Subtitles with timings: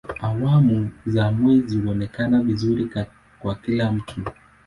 [0.19, 2.89] Awamu za mwezi huonekana vizuri
[3.39, 4.21] kwa kila mtu.